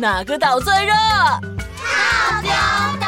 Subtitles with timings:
[0.00, 0.94] 哪个岛最热？
[0.94, 2.50] 套丁
[2.98, 3.06] 岛。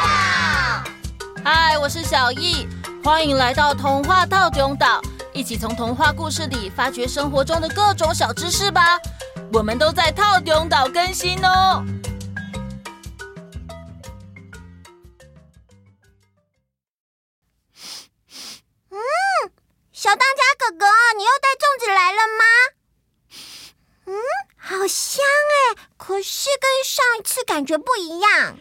[1.43, 2.67] 嗨，我是小易，
[3.03, 5.01] 欢迎来到童话套丁岛，
[5.33, 8.99] 一起从童话故事里发掘生活中的各种小知识吧。
[9.51, 11.83] 我们都在套丁岛更新哦。
[26.23, 28.57] 是跟上一次感觉不一样。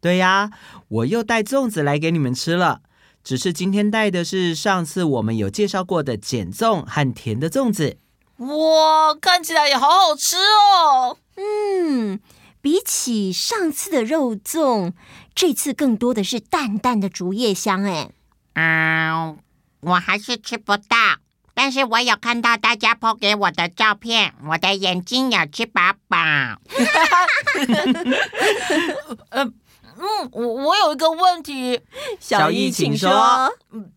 [0.00, 0.50] 对呀，
[0.88, 2.82] 我又带粽子来给你们吃了。
[3.22, 7.98] 只是今天带的是上次我们有介绍过的碱粽和甜的粽子。
[8.36, 11.16] 哇，看起来也好好吃哦。
[11.36, 12.20] 嗯，
[12.60, 14.92] 比起上次的肉粽，
[15.34, 18.10] 这次更多的是淡淡的竹叶香哎。
[18.52, 19.38] 嗯，
[19.80, 20.96] 我还是吃不到。
[21.54, 26.18] 但是我有看到大家 po 给我的照片，我的眼睛有吃饱饱。
[29.30, 29.54] 呃，嗯，
[30.32, 31.80] 我我有一个问题，
[32.18, 33.54] 小易请说。
[33.70, 33.92] 嗯，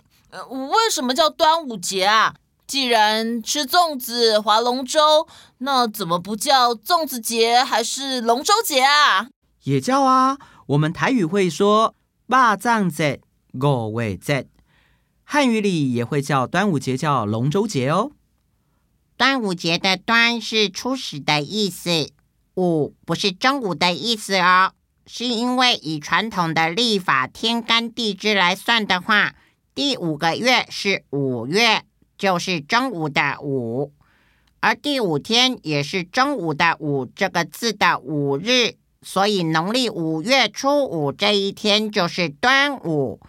[0.70, 2.36] 为什么叫端午节啊？
[2.68, 5.28] 既然吃粽子、划龙舟，
[5.60, 9.30] 那怎么不叫粽子节，还是龙舟节啊？
[9.64, 11.96] 也叫啊，我们台语会说
[12.28, 13.22] 肉粽节、
[13.54, 14.48] 五月节。
[15.30, 18.12] 汉语里也会叫端午节叫龙舟节哦。
[19.18, 22.12] 端午节的“端”是初始的意思
[22.56, 24.72] ，“午”不是中午的意思哦。
[25.06, 29.36] 是因为以传统的历法天干地支来算的话，
[29.76, 31.84] 第五个月是五月，
[32.18, 33.92] 就是中午的“午”，
[34.62, 43.20] 而第五天也是中午的“午”这个字的午日，所以农历五月初五这一天就是端午。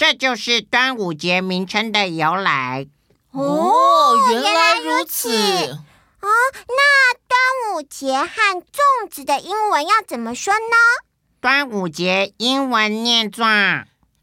[0.00, 2.86] 这就是端午节名称的由来
[3.32, 6.28] 哦，原来如此哦。
[6.68, 11.04] 那端午节和粽子的英文要怎么说呢？
[11.38, 13.44] 端午节英文念作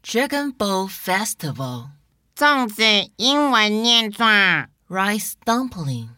[0.02, 1.90] Dragon Boat Festival，
[2.36, 2.82] 粽子
[3.14, 4.26] 英文念作
[4.88, 6.08] Rice Dumpling。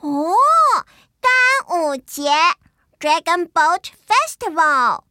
[0.00, 0.34] 哦，
[1.20, 2.32] 端午节
[2.98, 5.04] Dragon Boat Festival，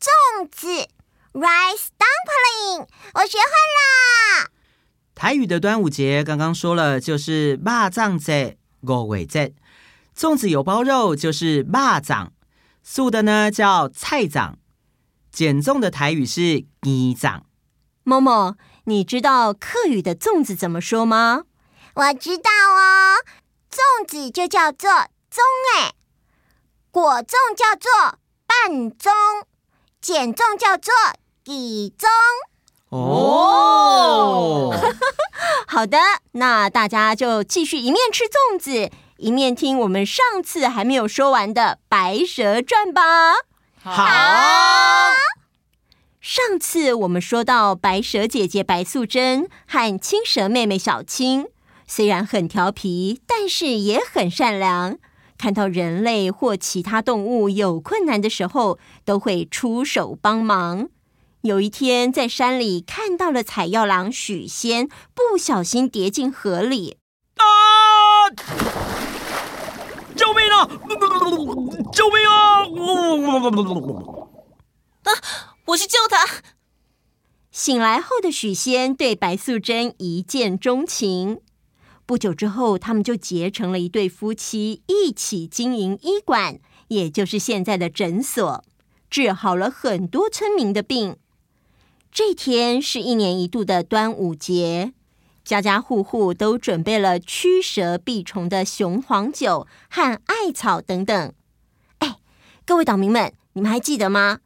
[0.00, 0.88] 粽子。
[1.38, 4.50] Rice dumpling，我学会了。
[5.14, 9.54] 台语的端午节刚刚说了，就是肉粽节、五月节。
[10.16, 11.72] 粽子有包肉，就是肉
[12.02, 12.30] 粽；
[12.82, 14.54] 素的呢叫菜粽。
[15.30, 17.42] 减粽的台语是甜粽。
[18.02, 18.56] 某某，
[18.86, 21.44] 你知道客语的粽子怎么说吗？
[21.94, 23.14] 我知道哦，
[23.70, 25.38] 粽子就叫做粽
[25.76, 25.92] 哎，
[26.90, 29.44] 果粽叫做半粽，
[30.00, 30.92] 减粽叫做。
[31.48, 32.06] 几粽
[32.90, 34.70] 哦，
[35.66, 35.96] 好的，
[36.32, 43.32] 那大家就继续一面吃粽子，一面听我们上次还没有说完的《白蛇传》吧。
[43.82, 45.14] 好，
[46.20, 51.46] 上次我们说到白蛇姐姐白素贞和青蛇妹妹小青，
[51.86, 54.98] 虽然很调皮，但是也很善良，
[55.38, 60.90] 看到人类或其他动物有困难的时候，都会出手帮忙。
[61.48, 66.98] 有一天，在山里看到了采药郎许仙，不小心跌进河里。
[67.36, 68.28] 啊！
[70.14, 70.68] 救命啊！
[71.90, 72.64] 救命啊！
[75.04, 75.10] 啊！
[75.68, 76.26] 我去救他。
[77.50, 81.40] 醒来后的许仙对白素贞一见钟情。
[82.04, 88.62] 不久之后，他们就结成了一对夫妻，一起经营医馆，也就是现在的诊所，
[89.08, 91.16] 治好了很多村民的病。
[92.10, 94.92] 这天是一年一度的端午节，
[95.44, 101.32] 家家户户都准备了驱蛇避虫的雄黄酒和艾草等等。
[101.98, 102.16] 哎，
[102.66, 104.40] 各位岛民们，你们还记得吗？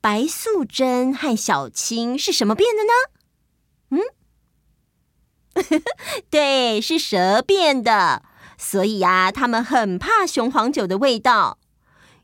[0.00, 4.02] 白素贞和小青是什么变的呢？
[5.60, 5.82] 嗯，
[6.30, 8.22] 对，是蛇变的。
[8.56, 11.58] 所以啊，他们很怕雄黄酒的味道，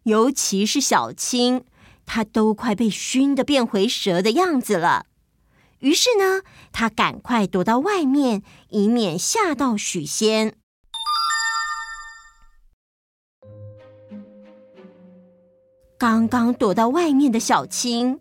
[0.04, 1.64] 尤其是小青。
[2.12, 5.06] 他都快被熏得变回蛇的样子了，
[5.78, 6.42] 于是呢，
[6.72, 10.56] 他赶快躲到外面，以免吓到许仙。
[15.96, 18.18] 刚刚躲到外面的小青，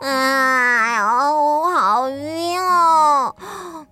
[0.00, 3.36] 哎呀，我好晕哦，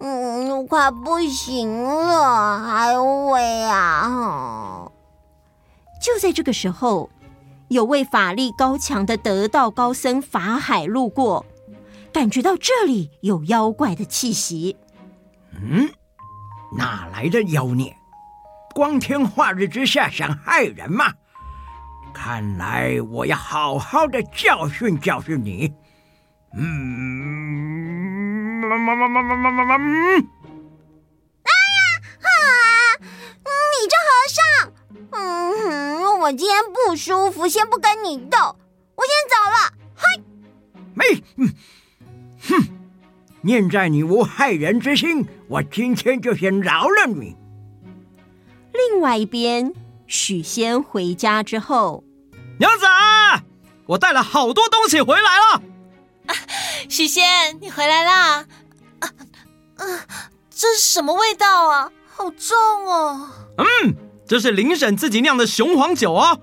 [0.01, 4.91] 嗯，我快不行了，还喂啊！
[6.03, 7.09] 就在这个时候。
[7.69, 11.45] 有位法力高强的得道高僧法海路过，
[12.13, 14.77] 感觉到这里有妖怪的气息。
[15.53, 15.91] 嗯，
[16.77, 17.97] 哪来的妖孽？
[18.75, 21.15] 光天化日之下想害人吗？
[22.15, 25.73] 看来我要好好的教训教训你。
[26.57, 29.79] 嗯，妈妈妈妈妈妈妈
[36.27, 38.37] 我今天不舒服，先不跟你斗，
[38.97, 39.73] 我先走了。
[39.95, 40.21] 嗨，
[40.93, 41.55] 没，嗯，
[42.49, 42.69] 哼，
[43.43, 47.37] 念在你无害人之心，我今天就先饶了你。
[48.73, 49.73] 另外一边，
[50.09, 52.03] 许仙回家之后，
[52.59, 52.85] 娘子，
[53.87, 55.63] 我带了好多东西回来了。
[56.27, 56.35] 啊，
[56.89, 58.45] 许仙，你回来啦！
[58.99, 59.09] 啊
[59.77, 59.87] 啊，
[60.51, 61.93] 这是什么味道啊？
[62.09, 62.57] 好重
[62.89, 63.31] 哦！
[63.59, 63.95] 嗯，
[64.29, 66.41] 这是林婶自己酿的雄黄酒哦。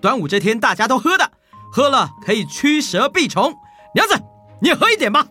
[0.00, 1.30] 端午这天大家都喝的，
[1.72, 3.54] 喝了可以驱蛇避虫。
[3.94, 4.14] 娘子，
[4.60, 5.26] 你也喝一点吧。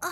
[0.00, 0.08] 啊，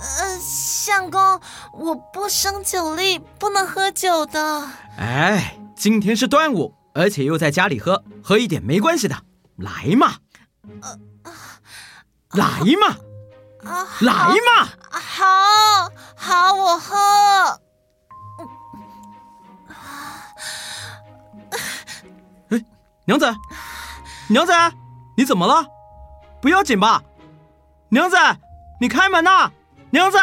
[0.00, 1.40] 呃，相公，
[1.72, 4.68] 我不胜酒力，不能喝酒的。
[4.98, 9.16] 哎，今天是端午，而且又在家里喝，喝一点没关系的。
[9.56, 10.14] 来嘛。
[10.80, 10.98] 呃
[12.34, 12.46] 来
[12.80, 12.96] 嘛，
[13.70, 16.96] 啊，来嘛，好，好，我喝。
[23.12, 23.26] 娘子，
[24.28, 24.52] 娘子，
[25.18, 25.66] 你怎么了？
[26.40, 27.02] 不要紧吧？
[27.90, 28.16] 娘子，
[28.80, 29.52] 你开门呐！
[29.90, 30.16] 娘子，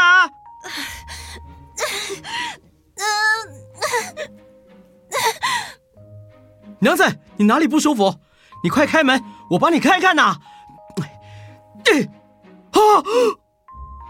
[6.80, 8.19] 娘子，你哪里不舒服？
[8.63, 10.24] 你快开门，我帮你看看呐。
[10.24, 10.39] 啊！
[12.74, 13.03] 哦！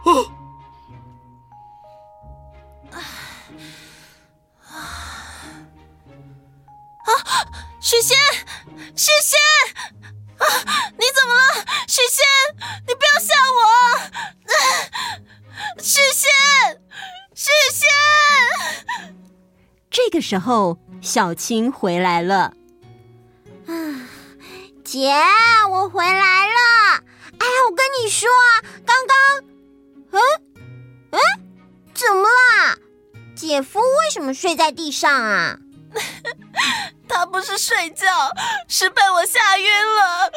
[0.06, 0.39] 啊！
[7.82, 8.18] 许仙，
[8.96, 9.40] 许仙！
[10.38, 10.46] 啊！
[10.98, 11.66] 你怎么了？
[11.88, 12.26] 许仙，
[12.88, 13.60] 你不要吓我！
[14.46, 14.54] 啊！
[15.78, 16.30] 许仙，
[17.34, 19.16] 许仙！
[19.90, 22.54] 这个时候，小青回来了。
[23.68, 23.74] 啊，
[24.84, 25.14] 姐，
[25.72, 27.04] 我回来了。
[27.40, 29.18] 哎呀，我跟你说啊，刚刚，
[30.12, 30.20] 嗯，
[31.12, 31.20] 嗯，
[31.94, 32.78] 怎么啦？
[33.36, 35.60] 姐夫为什么睡在地上啊？
[37.08, 38.06] 他不是睡觉，
[38.68, 40.26] 是被我吓晕了。
[40.26, 40.30] 啊？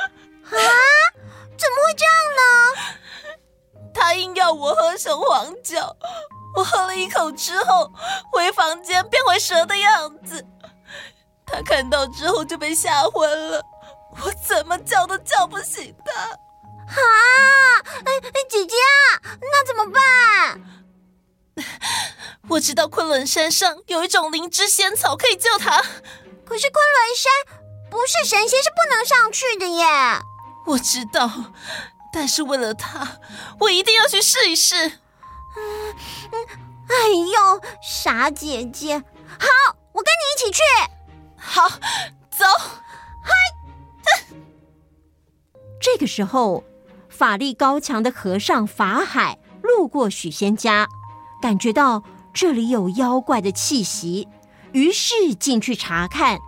[1.58, 3.90] 怎么会这样呢？
[3.94, 5.78] 他硬要我喝雄黄酒，
[6.56, 7.90] 我喝了一口之后，
[8.32, 10.44] 回房间变回蛇的样子。
[11.46, 13.62] 他看到之后就被吓昏了，
[14.25, 16.12] 我怎么叫都叫不醒他。
[16.22, 16.99] 啊！
[18.04, 20.60] 哎哎，姐姐啊，那怎么办？
[22.49, 25.81] 我知道昆仑山上有一种灵芝仙草可以救他，
[26.44, 27.60] 可是昆仑山
[27.90, 29.84] 不是神仙是不能上去的耶。
[30.66, 31.31] 我知道，
[32.12, 33.20] 但是为了他，
[33.60, 34.87] 我一定要去试一试。
[34.87, 35.94] 嗯
[36.32, 36.46] 嗯，
[36.88, 40.62] 哎呦，傻姐姐，好，我跟你一起去。
[41.37, 41.69] 好，
[42.31, 42.44] 走。
[43.22, 44.26] 嗨，
[45.81, 46.64] 这个时候。
[47.08, 50.88] 法力高强的和尚法海路过许仙家，
[51.43, 54.29] 感觉到这里有妖怪的气息，
[54.71, 56.39] 于是进去查看，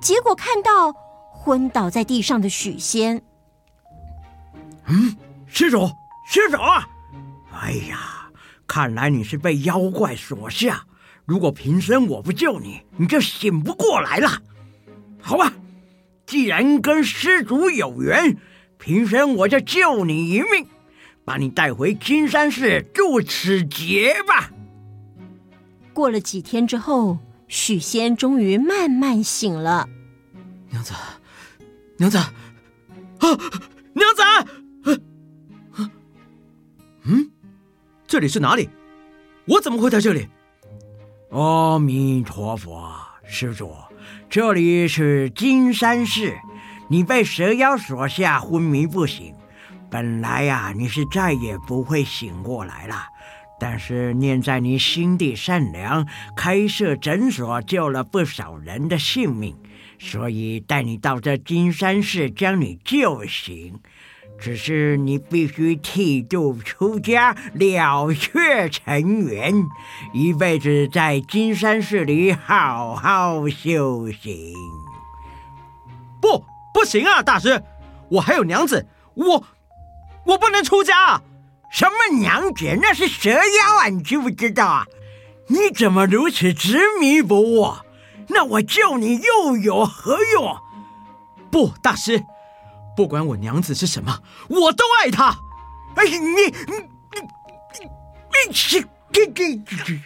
[0.00, 0.94] 结果看到
[1.30, 3.22] 昏倒在地上的许仙。
[4.86, 5.14] 嗯，
[5.46, 5.90] 施主，
[6.26, 6.88] 施主啊！
[7.52, 8.30] 哎呀，
[8.66, 10.80] 看来你是被妖怪所吓，
[11.26, 14.40] 如果平生我不救你，你就醒不过来了。
[15.20, 15.52] 好吧，
[16.24, 18.38] 既然跟施主有缘。
[18.76, 20.66] 平生我就救你一命，
[21.24, 24.50] 把你带回金山寺住此劫吧。
[25.92, 29.88] 过了几天之后，许仙终于慢慢醒了。
[30.70, 30.92] 娘子，
[31.96, 32.30] 娘子，啊，
[33.92, 35.90] 娘子，啊，
[37.04, 37.30] 嗯，
[38.06, 38.68] 这里是哪里？
[39.46, 40.28] 我怎么会在这里？
[41.30, 42.90] 阿弥陀佛，
[43.26, 43.72] 施主，
[44.28, 46.34] 这里是金山寺。
[46.88, 49.34] 你被蛇妖所吓，昏迷不醒。
[49.94, 52.96] 本来呀、你是再也不会醒过来了。
[53.60, 59.56] 但是念在你心地善良，开设诊所救了不少人的性命，
[60.00, 63.78] 所以带你到这金山寺将你救醒。
[64.36, 69.54] 只是你必须剃度出家，了却尘缘，
[70.12, 74.54] 一辈子在金山寺里好好修行。
[76.20, 76.44] 不。
[76.74, 77.62] 不行啊，大师，
[78.10, 79.46] 我还有娘子，我
[80.26, 81.20] 我不能出家。
[81.70, 82.78] 什么娘子？
[82.80, 83.40] 那是蛇妖
[83.80, 84.86] 啊，你知不知道啊？
[85.48, 87.74] 你怎么如此执迷不悟？
[88.28, 90.56] 那我救你又有何用？
[91.50, 92.22] 不，大师，
[92.96, 95.36] 不管我娘子是什么，我都爱她。
[95.96, 97.20] 哎，你你你
[97.80, 100.00] 你，这这这。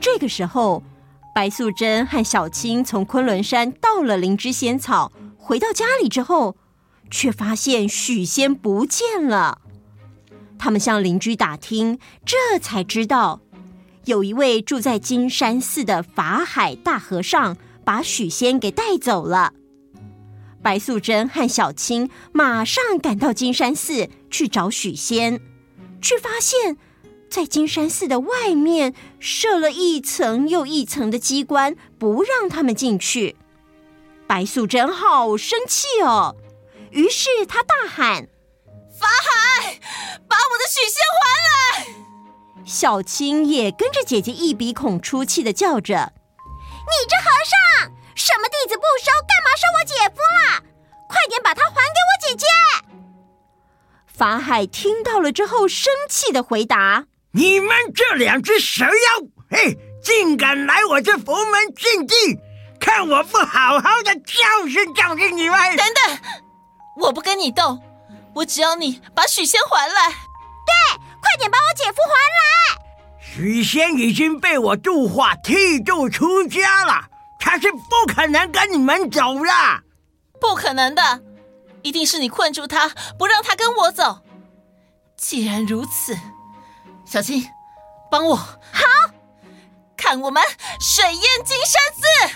[0.00, 0.82] 这个时候，
[1.34, 6.56] 白素贞和小青从昆仑山到了灵芝仙草，回到家里之后，
[7.10, 9.60] 却发现许仙不见了。
[10.58, 13.40] 他们向邻居打听，这才知道，
[14.06, 19.52] 有一位住在金山寺的法海大和尚把许仙给带走了。
[20.60, 25.40] 白素贞和小青马上赶到金山寺去找许仙，
[26.02, 26.76] 却发现，
[27.30, 33.36] 在金山寺的外面设了一层又一层的机关，不让他们进去。
[34.26, 36.34] 白素贞好生气哦，
[36.90, 38.28] 于是他大喊
[38.98, 39.78] ：“法海，
[40.28, 41.86] 把我的许仙还来！”
[42.66, 46.12] 小青也跟着姐姐一鼻孔出气的叫着
[46.84, 50.62] ：“你这和尚，什么弟子不收，干嘛收我姐夫了？
[51.08, 52.46] 快点把他还给我姐姐！”
[54.06, 58.90] 法海听到了之后，生气的回答：“你们这两只蛇妖，
[59.50, 62.14] 嘿，竟敢来我这佛门禁地！
[62.80, 66.18] 看我不好好的教训教训你们！”等等，
[66.98, 67.78] 我不跟你斗，
[68.34, 70.08] 我只要你把许仙还来。
[70.08, 71.08] 对。
[71.20, 72.80] 快点把我姐夫还来！
[73.20, 79.50] 许仙已经被我度化剃度出家了，他是不可能跟你们走的。
[80.40, 81.20] 不可能的，
[81.82, 82.88] 一定是你困住他，
[83.18, 84.20] 不让他跟我走。
[85.16, 86.16] 既然如此，
[87.04, 87.44] 小青，
[88.10, 88.36] 帮我。
[88.36, 88.56] 好，
[89.96, 90.42] 看我们
[90.80, 92.34] 水淹金山寺。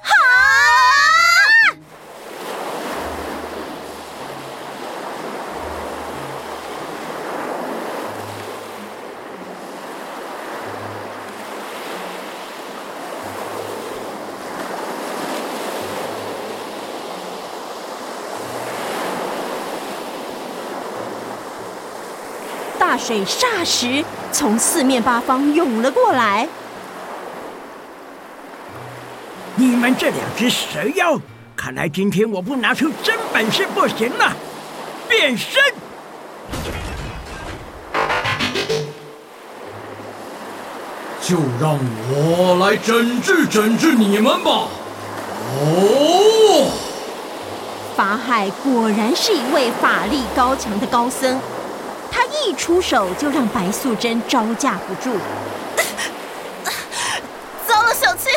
[0.00, 0.12] 好。
[22.92, 26.46] 大水霎时从四面八方涌了过来。
[29.56, 31.18] 你们这两只蛇妖，
[31.56, 34.36] 看来今天我不拿出真本事不行了！
[35.08, 35.58] 变身！
[41.22, 41.78] 就让
[42.10, 44.68] 我来整治整治你们吧！
[45.48, 46.70] 哦，
[47.96, 51.40] 法海果然是一位法力高强的高僧。
[52.42, 55.16] 他一出手就让白素贞招架不住。
[57.68, 58.30] 糟了，小七，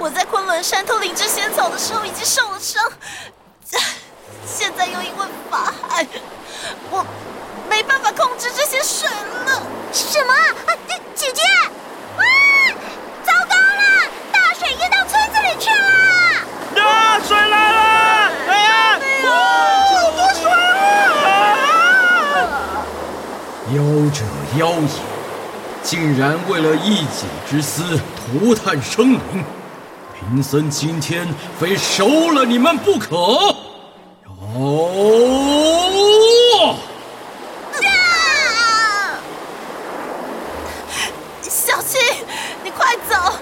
[0.00, 2.82] 我在昆仑山偷灵芝仙草的时候已经受了伤，
[4.44, 6.04] 现在又因为法海，
[6.90, 7.06] 我
[7.68, 9.62] 没办法控制这些水了。
[9.92, 10.34] 什么？
[10.34, 10.74] 啊，
[11.14, 11.42] 姐姐！
[12.16, 12.22] 啊，
[13.24, 15.84] 糟糕了，大水淹到村子里去了！
[16.74, 17.89] 大水来了！
[23.72, 23.78] 妖
[24.10, 24.24] 者
[24.58, 25.00] 妖也，
[25.80, 29.20] 竟然为了一己之私涂炭生灵！
[30.18, 33.14] 贫僧今天非收了你们不可！
[34.26, 34.66] 哦！
[41.42, 42.00] 小青，
[42.64, 43.34] 你快走，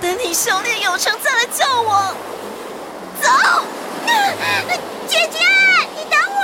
[0.00, 2.14] 等你修炼有成再来救我。
[3.20, 3.28] 走，
[5.06, 5.38] 姐姐，
[5.94, 6.40] 你等我，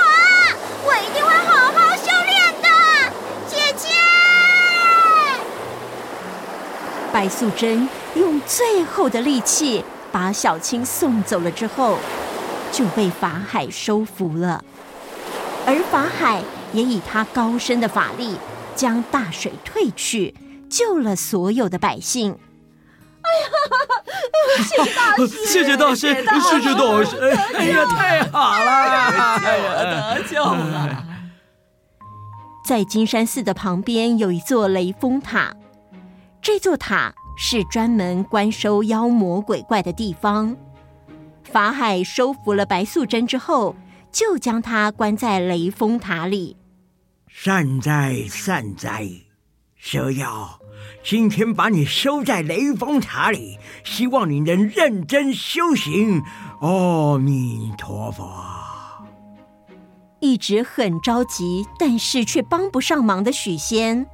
[0.85, 2.39] 我一定会好好修炼。
[7.13, 11.99] 白素贞用最后的力气把小青送走了之后，
[12.73, 14.65] 就被法海收服了。
[15.67, 18.37] 而法海也以他高深的法力
[18.75, 20.35] 将大水退去，
[20.69, 22.39] 救了所有的百姓。
[23.23, 27.19] 哎呀，谢谢大师，谢谢大师，谢谢大师！
[27.55, 31.05] 哎呀，太好了，哎呀，得救了！
[32.67, 35.55] 在金山寺的旁边有一座雷峰塔。
[36.43, 40.57] 这座塔是专门关收妖魔鬼怪的地方。
[41.45, 43.77] 法海收服了白素贞之后，
[44.11, 46.57] 就将她关在雷峰塔里。
[47.27, 49.07] 善哉善哉，
[49.77, 50.59] 蛇妖，
[51.05, 56.23] 今天把你收在雷峰塔里，希望你能认真修行。
[56.61, 58.25] 阿弥陀佛。
[60.21, 64.07] 一直很着急，但是却帮不上忙的许仙，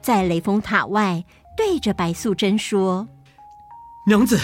[0.00, 1.24] 在雷峰塔外。
[1.56, 3.08] 对着白素贞说
[4.06, 4.38] ：“娘子，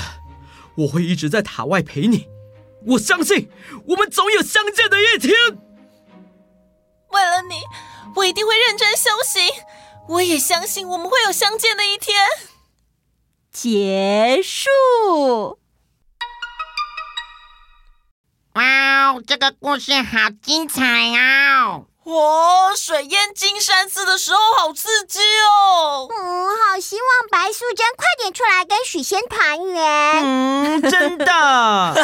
[0.77, 2.27] 我会一直在塔外陪你。
[2.87, 3.51] 我相信
[3.89, 5.33] 我们总有相见的一天。
[7.11, 7.57] 为了你，
[8.17, 9.43] 我一定会认真修行。
[10.09, 12.17] 我也相信我们会有相见的一天。”
[13.53, 14.71] 结束。
[18.55, 21.87] 哇哦，这个故事好精彩哦！
[22.05, 26.09] 哦，水淹金山寺的时候好刺激哦！
[26.11, 30.25] 嗯，好希望白素贞快点出来跟许仙团圆。
[30.25, 31.95] 嗯，真的。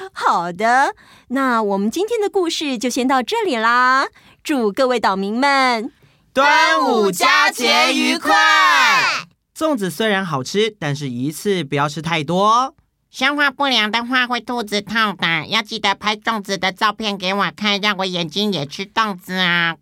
[0.00, 0.96] 嗯，好的，
[1.28, 4.08] 那我们今天的故事就先到这里啦。
[4.42, 5.92] 祝各位岛民们
[6.32, 9.28] 端午佳节愉快！
[9.56, 12.74] 粽子虽然好吃，但是一次不要吃太多。
[13.10, 19.76] 消化不良的话会肚子痛的，要记得拍粽子的照片给我看，让我眼睛也吃粽子啊！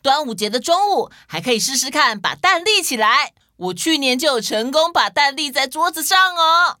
[0.00, 6.78] 端午节的中午还可以试试看把蛋立起来，我去年就有成功把蛋立在桌子上哦。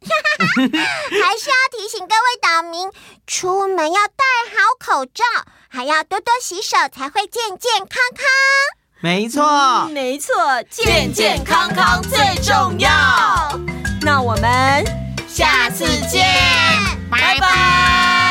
[0.50, 2.90] 还是要提醒各位岛民，
[3.26, 5.22] 出门要戴好口罩，
[5.68, 8.26] 还要多多洗手，才会健健康康。
[9.00, 10.34] 没错，嗯、没错，
[10.70, 12.90] 健健康康最重要。
[14.00, 15.01] 那我们。
[15.32, 16.26] 下次见，
[17.10, 18.21] 拜拜。